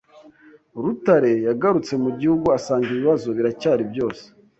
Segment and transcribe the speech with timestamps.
[0.83, 4.23] Rutare yagarutse mu gihugu asanga ibibazo biracyari byose